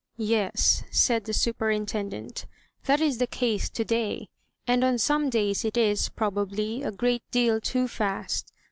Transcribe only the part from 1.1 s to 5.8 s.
the superintendent, "that is the case today, and on some days it